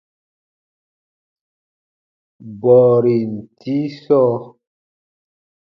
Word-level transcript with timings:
Bɔɔrin 2.59 3.31
tii 3.59 3.85
sɔɔ. 4.03 4.35